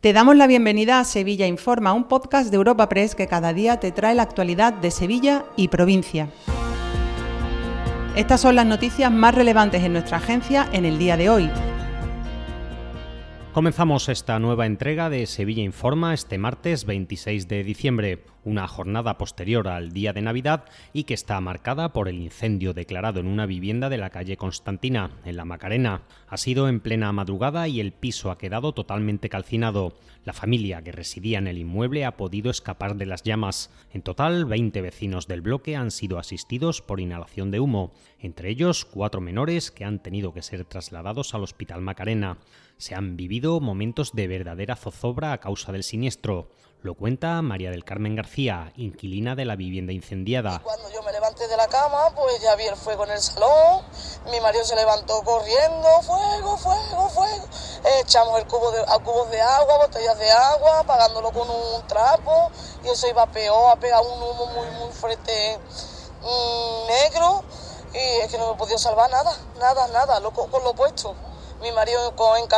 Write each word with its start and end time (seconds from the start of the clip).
Te 0.00 0.14
damos 0.14 0.34
la 0.34 0.46
bienvenida 0.46 0.98
a 0.98 1.04
Sevilla 1.04 1.46
Informa, 1.46 1.92
un 1.92 2.04
podcast 2.04 2.50
de 2.50 2.56
Europa 2.56 2.88
Press 2.88 3.14
que 3.14 3.26
cada 3.26 3.52
día 3.52 3.80
te 3.80 3.92
trae 3.92 4.14
la 4.14 4.22
actualidad 4.22 4.72
de 4.72 4.90
Sevilla 4.90 5.44
y 5.56 5.68
provincia. 5.68 6.30
Estas 8.16 8.40
son 8.40 8.56
las 8.56 8.64
noticias 8.64 9.12
más 9.12 9.34
relevantes 9.34 9.82
en 9.82 9.92
nuestra 9.92 10.16
agencia 10.16 10.66
en 10.72 10.86
el 10.86 10.98
día 10.98 11.18
de 11.18 11.28
hoy. 11.28 11.50
Comenzamos 13.52 14.08
esta 14.08 14.38
nueva 14.38 14.64
entrega 14.64 15.10
de 15.10 15.26
Sevilla 15.26 15.62
Informa 15.62 16.14
este 16.14 16.38
martes 16.38 16.86
26 16.86 17.46
de 17.46 17.62
diciembre, 17.62 18.24
una 18.44 18.66
jornada 18.68 19.18
posterior 19.18 19.68
al 19.68 19.92
día 19.92 20.12
de 20.12 20.22
Navidad 20.22 20.64
y 20.92 21.04
que 21.04 21.14
está 21.14 21.40
marcada 21.40 21.92
por 21.92 22.08
el 22.08 22.20
incendio 22.20 22.72
declarado 22.74 23.20
en 23.20 23.26
una 23.26 23.46
vivienda 23.46 23.88
de 23.88 23.98
la 23.98 24.10
calle 24.10 24.36
Constantina, 24.36 25.10
en 25.24 25.36
la 25.36 25.44
Macarena. 25.44 26.02
Ha 26.28 26.36
sido 26.36 26.68
en 26.68 26.80
plena 26.80 27.12
madrugada 27.12 27.68
y 27.68 27.80
el 27.80 27.92
piso 27.92 28.30
ha 28.30 28.38
quedado 28.38 28.72
totalmente 28.72 29.28
calcinado. 29.28 29.94
La 30.24 30.32
familia 30.32 30.82
que 30.82 30.92
residía 30.92 31.38
en 31.38 31.46
el 31.46 31.58
inmueble 31.58 32.04
ha 32.04 32.16
podido 32.16 32.50
escapar 32.50 32.96
de 32.96 33.06
las 33.06 33.22
llamas. 33.22 33.70
En 33.92 34.02
total, 34.02 34.44
20 34.44 34.80
vecinos 34.82 35.26
del 35.26 35.40
bloque 35.40 35.76
han 35.76 35.90
sido 35.90 36.18
asistidos 36.18 36.82
por 36.82 37.00
inhalación 37.00 37.50
de 37.50 37.60
humo, 37.60 37.92
entre 38.18 38.50
ellos 38.50 38.84
cuatro 38.84 39.20
menores 39.20 39.70
que 39.70 39.84
han 39.84 39.98
tenido 39.98 40.32
que 40.32 40.42
ser 40.42 40.64
trasladados 40.64 41.34
al 41.34 41.42
Hospital 41.42 41.80
Macarena. 41.80 42.38
Se 42.76 42.94
han 42.94 43.16
vivido 43.16 43.60
momentos 43.60 44.12
de 44.12 44.26
verdadera 44.26 44.76
zozobra 44.76 45.32
a 45.32 45.38
causa 45.38 45.72
del 45.72 45.82
siniestro. 45.82 46.50
Lo 46.82 46.94
cuenta 46.94 47.42
María 47.42 47.70
del 47.70 47.84
Carmen 47.84 48.16
García, 48.16 48.72
inquilina 48.74 49.34
de 49.34 49.44
la 49.44 49.54
vivienda 49.54 49.92
incendiada. 49.92 50.60
cuando 50.64 50.90
yo 50.90 51.02
me 51.02 51.12
levanté 51.12 51.46
de 51.46 51.54
la 51.58 51.68
cama, 51.68 52.08
pues 52.16 52.40
ya 52.40 52.56
vi 52.56 52.64
el 52.64 52.74
fuego 52.74 53.04
en 53.04 53.10
el 53.10 53.20
salón. 53.20 53.84
Mi 54.30 54.40
marido 54.40 54.64
se 54.64 54.74
levantó 54.76 55.20
corriendo, 55.22 56.00
fuego, 56.00 56.56
fuego, 56.56 57.10
fuego. 57.10 57.44
Echamos 58.00 58.38
el 58.38 58.46
cubo 58.46 58.70
de, 58.70 58.80
a 58.80 58.98
cubos 58.98 59.30
de 59.30 59.42
agua, 59.42 59.76
botellas 59.76 60.18
de 60.18 60.30
agua, 60.30 60.80
apagándolo 60.80 61.30
con 61.32 61.50
un 61.50 61.86
trapo. 61.86 62.50
Y 62.82 62.88
eso 62.88 63.08
iba 63.08 63.26
peor, 63.26 63.72
a 63.72 63.76
pegar 63.78 64.00
un 64.00 64.22
humo 64.22 64.46
muy, 64.46 64.70
muy 64.70 64.90
fuerte 64.90 65.58
mm, 66.22 66.86
negro. 66.86 67.44
Y 67.92 68.22
es 68.22 68.30
que 68.30 68.38
no 68.38 68.52
me 68.52 68.58
podía 68.58 68.78
salvar 68.78 69.10
nada, 69.10 69.36
nada, 69.58 69.86
nada, 69.88 70.18
lo, 70.20 70.30
con 70.30 70.64
lo 70.64 70.72
puesto. 70.72 71.14
Mi 71.60 71.70
marido 71.72 72.14
en 72.38 72.48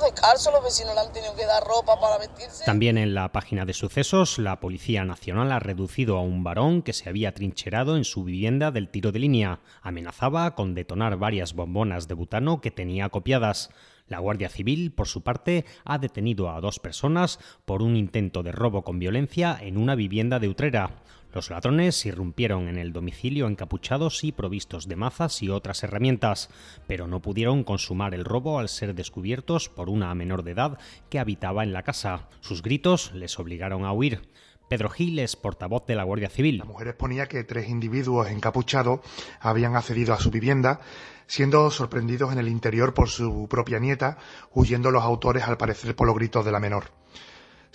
descalzo, 0.00 0.52
los 0.52 0.62
vecinos 0.62 0.94
le 0.94 1.00
han 1.00 1.12
tenido 1.12 1.34
que 1.34 1.44
dar 1.44 1.64
ropa 1.64 1.98
para 1.98 2.18
vestirse. 2.18 2.64
También 2.64 2.96
en 2.96 3.12
la 3.12 3.32
página 3.32 3.64
de 3.64 3.72
sucesos, 3.72 4.38
la 4.38 4.60
Policía 4.60 5.04
Nacional 5.04 5.50
ha 5.50 5.58
reducido 5.58 6.16
a 6.16 6.22
un 6.22 6.44
varón 6.44 6.82
que 6.82 6.92
se 6.92 7.08
había 7.08 7.34
trincherado 7.34 7.96
en 7.96 8.04
su 8.04 8.22
vivienda 8.22 8.70
del 8.70 8.90
tiro 8.90 9.10
de 9.10 9.18
línea. 9.18 9.58
Amenazaba 9.82 10.54
con 10.54 10.74
detonar 10.74 11.16
varias 11.16 11.54
bombonas 11.54 12.06
de 12.06 12.14
butano 12.14 12.60
que 12.60 12.70
tenía 12.70 13.08
copiadas. 13.08 13.70
La 14.06 14.20
Guardia 14.20 14.48
Civil, 14.48 14.92
por 14.92 15.08
su 15.08 15.22
parte, 15.22 15.64
ha 15.84 15.98
detenido 15.98 16.48
a 16.50 16.60
dos 16.60 16.78
personas 16.78 17.40
por 17.64 17.82
un 17.82 17.96
intento 17.96 18.44
de 18.44 18.52
robo 18.52 18.82
con 18.82 19.00
violencia 19.00 19.58
en 19.60 19.76
una 19.76 19.96
vivienda 19.96 20.38
de 20.38 20.48
Utrera. 20.48 21.02
Los 21.38 21.50
ladrones 21.50 22.04
irrumpieron 22.04 22.66
en 22.66 22.78
el 22.78 22.92
domicilio 22.92 23.46
encapuchados 23.46 24.24
y 24.24 24.32
provistos 24.32 24.88
de 24.88 24.96
mazas 24.96 25.40
y 25.40 25.50
otras 25.50 25.84
herramientas, 25.84 26.50
pero 26.88 27.06
no 27.06 27.22
pudieron 27.22 27.62
consumar 27.62 28.12
el 28.12 28.24
robo 28.24 28.58
al 28.58 28.68
ser 28.68 28.92
descubiertos 28.92 29.68
por 29.68 29.88
una 29.88 30.12
menor 30.16 30.42
de 30.42 30.50
edad 30.50 30.80
que 31.08 31.20
habitaba 31.20 31.62
en 31.62 31.72
la 31.72 31.84
casa. 31.84 32.26
Sus 32.40 32.60
gritos 32.60 33.12
les 33.14 33.38
obligaron 33.38 33.84
a 33.84 33.92
huir. 33.92 34.28
Pedro 34.68 34.90
Gil 34.90 35.16
es 35.20 35.36
portavoz 35.36 35.86
de 35.86 35.94
la 35.94 36.02
Guardia 36.02 36.28
Civil. 36.28 36.58
La 36.58 36.64
mujer 36.64 36.88
exponía 36.88 37.28
que 37.28 37.44
tres 37.44 37.68
individuos 37.68 38.28
encapuchados 38.30 38.98
habían 39.38 39.76
accedido 39.76 40.14
a 40.14 40.18
su 40.18 40.32
vivienda, 40.32 40.80
siendo 41.28 41.70
sorprendidos 41.70 42.32
en 42.32 42.40
el 42.40 42.48
interior 42.48 42.94
por 42.94 43.10
su 43.10 43.46
propia 43.48 43.78
nieta, 43.78 44.18
huyendo 44.52 44.90
los 44.90 45.04
autores 45.04 45.44
al 45.44 45.56
parecer 45.56 45.94
por 45.94 46.08
los 46.08 46.16
gritos 46.16 46.44
de 46.44 46.50
la 46.50 46.58
menor. 46.58 46.90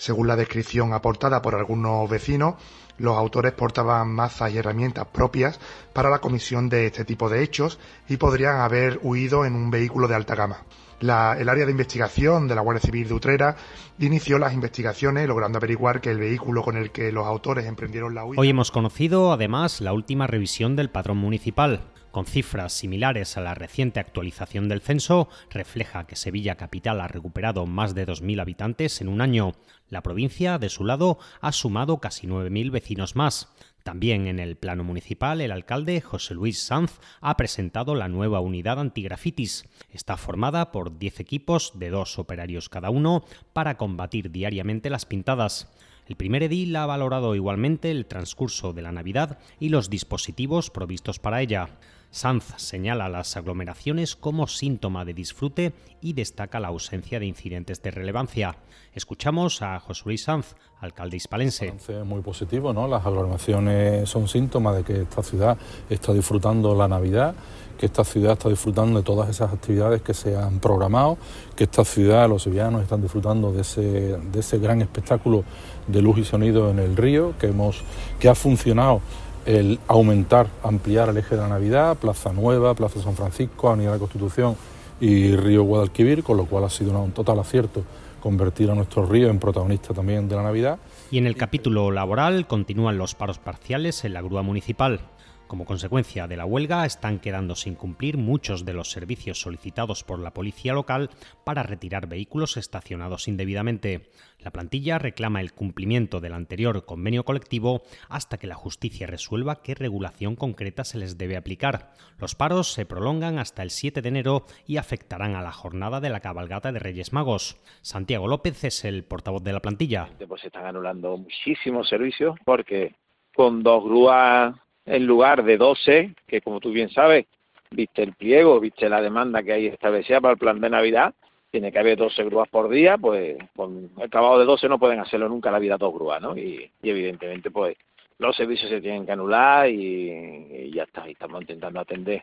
Según 0.04 0.28
la 0.28 0.36
descripción 0.36 0.92
aportada 0.92 1.40
por 1.40 1.54
algunos 1.54 2.10
vecinos, 2.10 2.56
los 2.98 3.16
autores 3.16 3.52
portaban 3.52 4.12
mazas 4.12 4.52
y 4.52 4.58
herramientas 4.58 5.06
propias 5.10 5.58
para 5.94 6.10
la 6.10 6.18
comisión 6.18 6.68
de 6.68 6.84
este 6.84 7.06
tipo 7.06 7.30
de 7.30 7.42
hechos 7.42 7.78
y 8.06 8.18
podrían 8.18 8.56
haber 8.56 9.00
huido 9.02 9.46
en 9.46 9.54
un 9.54 9.70
vehículo 9.70 10.06
de 10.06 10.14
alta 10.14 10.34
gama. 10.34 10.58
El 11.00 11.48
área 11.48 11.64
de 11.64 11.70
investigación 11.70 12.48
de 12.48 12.54
la 12.54 12.60
Guardia 12.60 12.80
Civil 12.80 13.08
de 13.08 13.14
Utrera 13.14 13.56
inició 13.98 14.38
las 14.38 14.54
investigaciones 14.54 15.28
logrando 15.28 15.58
averiguar 15.58 16.00
que 16.00 16.10
el 16.10 16.18
vehículo 16.18 16.62
con 16.62 16.76
el 16.76 16.90
que 16.90 17.12
los 17.12 17.26
autores 17.26 17.66
emprendieron 17.66 18.14
la 18.14 18.24
huida. 18.24 18.40
Hoy 18.40 18.48
hemos 18.48 18.70
conocido 18.70 19.32
además 19.32 19.80
la 19.80 19.92
última 19.92 20.26
revisión 20.26 20.76
del 20.76 20.90
padrón 20.90 21.18
municipal. 21.18 21.80
Con 22.14 22.26
cifras 22.26 22.72
similares 22.72 23.36
a 23.36 23.40
la 23.40 23.54
reciente 23.54 23.98
actualización 23.98 24.68
del 24.68 24.82
censo, 24.82 25.28
refleja 25.50 26.06
que 26.06 26.14
Sevilla 26.14 26.54
Capital 26.54 27.00
ha 27.00 27.08
recuperado 27.08 27.66
más 27.66 27.92
de 27.92 28.06
2.000 28.06 28.40
habitantes 28.40 29.00
en 29.00 29.08
un 29.08 29.20
año. 29.20 29.54
La 29.88 30.00
provincia, 30.00 30.58
de 30.58 30.68
su 30.68 30.84
lado, 30.84 31.18
ha 31.40 31.50
sumado 31.50 31.98
casi 31.98 32.28
9.000 32.28 32.70
vecinos 32.70 33.16
más. 33.16 33.52
También 33.84 34.28
en 34.28 34.38
el 34.38 34.56
plano 34.56 34.82
municipal, 34.82 35.42
el 35.42 35.52
alcalde 35.52 36.00
José 36.00 36.32
Luis 36.32 36.58
Sanz 36.58 37.00
ha 37.20 37.36
presentado 37.36 37.94
la 37.94 38.08
nueva 38.08 38.40
unidad 38.40 38.80
antigrafitis. 38.80 39.68
Está 39.90 40.16
formada 40.16 40.72
por 40.72 40.98
10 40.98 41.20
equipos 41.20 41.78
de 41.78 41.90
dos 41.90 42.18
operarios 42.18 42.70
cada 42.70 42.88
uno 42.88 43.24
para 43.52 43.76
combatir 43.76 44.30
diariamente 44.30 44.88
las 44.88 45.04
pintadas. 45.04 45.70
El 46.06 46.16
primer 46.16 46.42
edil 46.42 46.76
ha 46.76 46.84
valorado 46.86 47.34
igualmente 47.34 47.90
el 47.90 48.06
transcurso 48.06 48.72
de 48.72 48.82
la 48.82 48.92
Navidad 48.92 49.38
y 49.58 49.70
los 49.70 49.88
dispositivos 49.88 50.70
provistos 50.70 51.18
para 51.18 51.40
ella. 51.40 51.70
Sanz 52.10 52.54
señala 52.58 53.08
las 53.08 53.36
aglomeraciones 53.36 54.14
como 54.14 54.46
síntoma 54.46 55.04
de 55.04 55.14
disfrute 55.14 55.72
y 56.00 56.12
destaca 56.12 56.60
la 56.60 56.68
ausencia 56.68 57.18
de 57.18 57.26
incidentes 57.26 57.82
de 57.82 57.90
relevancia. 57.90 58.56
Escuchamos 58.92 59.62
a 59.62 59.80
José 59.80 60.02
Luis 60.04 60.22
Sanz, 60.22 60.54
alcalde 60.78 61.16
hispalense. 61.16 61.72
Es 61.76 62.04
muy 62.04 62.20
positivo, 62.20 62.72
¿no? 62.72 62.86
Las 62.86 63.04
aglomeraciones 63.04 64.08
son 64.08 64.28
síntomas 64.28 64.76
de 64.76 64.84
que 64.84 65.02
esta 65.02 65.24
ciudad 65.24 65.58
está 65.90 66.12
disfrutando 66.12 66.76
la 66.76 66.86
Navidad, 66.86 67.34
que 67.78 67.86
esta 67.86 68.04
ciudad 68.04 68.32
está 68.32 68.48
disfrutando 68.48 68.98
de 68.98 69.04
todas 69.04 69.28
esas 69.28 69.52
actividades 69.52 70.02
que 70.02 70.14
se 70.14 70.36
han 70.36 70.60
programado, 70.60 71.18
que 71.56 71.64
esta 71.64 71.84
ciudad, 71.84 72.28
los 72.28 72.42
sevillanos 72.42 72.82
están 72.82 73.02
disfrutando 73.02 73.52
de 73.52 73.62
ese, 73.62 73.82
de 73.82 74.40
ese 74.40 74.58
gran 74.58 74.82
espectáculo 74.82 75.44
de 75.86 76.02
luz 76.02 76.18
y 76.18 76.24
sonido 76.24 76.70
en 76.70 76.78
el 76.78 76.96
río, 76.96 77.34
que, 77.38 77.48
hemos, 77.48 77.82
que 78.18 78.28
ha 78.28 78.34
funcionado 78.34 79.00
el 79.46 79.78
aumentar, 79.88 80.48
ampliar 80.62 81.10
el 81.10 81.18
eje 81.18 81.36
de 81.36 81.42
la 81.42 81.48
Navidad, 81.48 81.96
Plaza 81.98 82.32
Nueva, 82.32 82.74
Plaza 82.74 83.00
San 83.00 83.14
Francisco, 83.14 83.68
Avenida 83.68 83.90
de 83.90 83.96
la 83.96 84.00
Constitución 84.00 84.56
y 85.00 85.36
Río 85.36 85.64
Guadalquivir, 85.64 86.22
con 86.22 86.36
lo 86.36 86.46
cual 86.46 86.64
ha 86.64 86.70
sido 86.70 86.98
un 86.98 87.12
total 87.12 87.38
acierto 87.38 87.82
convertir 88.24 88.70
a 88.70 88.74
nuestro 88.74 89.04
río 89.04 89.28
en 89.28 89.38
protagonista 89.38 89.92
también 89.92 90.30
de 90.30 90.36
la 90.36 90.42
Navidad. 90.42 90.78
Y 91.10 91.18
en 91.18 91.26
el 91.26 91.36
capítulo 91.36 91.90
laboral 91.90 92.46
continúan 92.46 92.96
los 92.96 93.14
paros 93.14 93.38
parciales 93.38 94.02
en 94.06 94.14
la 94.14 94.22
grúa 94.22 94.40
municipal. 94.40 95.00
Como 95.46 95.66
consecuencia 95.66 96.26
de 96.26 96.38
la 96.38 96.46
huelga, 96.46 96.86
están 96.86 97.20
quedando 97.20 97.54
sin 97.54 97.74
cumplir 97.74 98.16
muchos 98.16 98.64
de 98.64 98.72
los 98.72 98.90
servicios 98.90 99.40
solicitados 99.40 100.02
por 100.02 100.18
la 100.18 100.32
policía 100.32 100.72
local 100.72 101.10
para 101.44 101.62
retirar 101.62 102.08
vehículos 102.08 102.56
estacionados 102.56 103.28
indebidamente. 103.28 104.10
La 104.38 104.50
plantilla 104.50 104.98
reclama 104.98 105.42
el 105.42 105.52
cumplimiento 105.52 106.20
del 106.20 106.32
anterior 106.32 106.86
convenio 106.86 107.24
colectivo 107.24 107.82
hasta 108.08 108.38
que 108.38 108.46
la 108.46 108.54
justicia 108.54 109.06
resuelva 109.06 109.62
qué 109.62 109.74
regulación 109.74 110.34
concreta 110.34 110.82
se 110.82 110.98
les 110.98 111.18
debe 111.18 111.36
aplicar. 111.36 111.92
Los 112.18 112.34
paros 112.34 112.72
se 112.72 112.86
prolongan 112.86 113.38
hasta 113.38 113.62
el 113.62 113.70
7 113.70 114.00
de 114.00 114.08
enero 114.08 114.46
y 114.66 114.78
afectarán 114.78 115.36
a 115.36 115.42
la 115.42 115.52
jornada 115.52 116.00
de 116.00 116.08
la 116.08 116.20
cabalgata 116.20 116.72
de 116.72 116.78
Reyes 116.78 117.12
Magos. 117.12 117.60
Santiago 117.82 118.28
López 118.28 118.64
es 118.64 118.84
el 118.86 119.04
portavoz 119.04 119.44
de 119.44 119.52
la 119.52 119.60
plantilla. 119.60 120.08
Pues 120.26 120.42
están 120.44 120.64
anulando 120.64 121.18
muchísimos 121.18 121.88
servicios 121.88 122.36
porque 122.44 122.94
con 123.34 123.62
dos 123.62 123.84
grúas 123.84 124.54
en 124.86 125.06
lugar 125.06 125.44
de 125.44 125.56
12, 125.56 126.14
que 126.26 126.40
como 126.40 126.60
tú 126.60 126.70
bien 126.70 126.90
sabes, 126.90 127.26
viste 127.70 128.02
el 128.02 128.14
pliego, 128.14 128.60
viste 128.60 128.88
la 128.88 129.00
demanda 129.00 129.42
que 129.42 129.52
hay 129.52 129.66
establecida 129.66 130.20
para 130.20 130.32
el 130.32 130.38
plan 130.38 130.60
de 130.60 130.70
Navidad, 130.70 131.14
tiene 131.50 131.70
que 131.70 131.78
haber 131.78 131.96
12 131.96 132.24
grúas 132.24 132.48
por 132.48 132.68
día, 132.68 132.98
pues 132.98 133.36
con 133.54 133.90
el 133.96 134.02
acabado 134.02 134.38
de 134.38 134.44
12 134.44 134.68
no 134.68 134.78
pueden 134.78 135.00
hacerlo 135.00 135.28
nunca 135.28 135.50
la 135.50 135.58
vida 135.58 135.76
dos 135.76 135.94
grúas, 135.94 136.20
¿no? 136.20 136.36
Y, 136.36 136.70
evidentemente, 136.82 137.50
pues 137.50 137.76
los 138.18 138.36
servicios 138.36 138.70
se 138.70 138.80
tienen 138.80 139.06
que 139.06 139.12
anular 139.12 139.68
y, 139.68 140.10
y 140.10 140.70
ya 140.72 140.84
está, 140.84 141.08
y 141.08 141.12
estamos 141.12 141.40
intentando 141.42 141.80
atender 141.80 142.22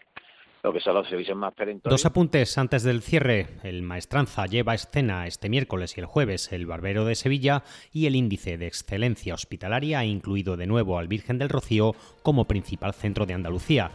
lo 0.64 0.74
que 0.74 0.80
son 0.80 0.96
los 0.96 1.08
servicios 1.08 1.38
más 1.38 1.54
perentorios. 1.54 2.00
Dos 2.00 2.06
apuntes 2.06 2.58
antes 2.58 2.84
del 2.84 3.02
cierre. 3.02 3.48
El 3.64 3.82
Maestranza 3.82 4.46
lleva 4.46 4.74
a 4.74 4.76
escena 4.76 5.28
este 5.28 5.50
miércoles 5.50 5.98
y 5.98 6.02
el 6.02 6.06
jueves 6.06 6.52
el 6.52 6.66
Barbero 6.66 7.06
de 7.06 7.16
Sevilla 7.16 7.64
y 7.92 8.06
el 8.06 8.16
índice 8.16 8.58
de 8.58 8.68
excelencia 8.68 9.34
hospitalaria 9.34 10.00
ha 10.00 10.06
incluido 10.06 10.58
de 10.58 10.68
nuevo 10.68 10.98
al 10.98 11.08
Virgen 11.08 11.38
del 11.38 11.50
Rocío 11.50 11.96
como 12.24 12.46
principal 12.46 12.94
centro 12.94 13.26
de 13.26 13.34
Andalucía. 13.34 13.92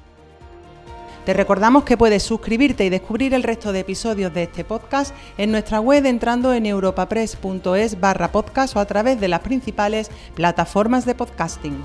Te 1.24 1.34
recordamos 1.34 1.82
que 1.82 1.96
puedes 1.96 2.22
suscribirte 2.22 2.84
y 2.84 2.88
descubrir 2.88 3.34
el 3.34 3.42
resto 3.42 3.72
de 3.72 3.80
episodios 3.80 4.32
de 4.32 4.44
este 4.44 4.62
podcast 4.62 5.12
en 5.38 5.50
nuestra 5.50 5.80
web 5.80 6.06
entrando 6.06 6.54
en 6.54 6.66
europapress.es 6.66 7.98
barra 7.98 8.30
podcast 8.30 8.76
o 8.76 8.78
a 8.78 8.84
través 8.84 9.20
de 9.20 9.26
las 9.26 9.40
principales 9.40 10.08
plataformas 10.36 11.04
de 11.04 11.16
podcasting. 11.16 11.82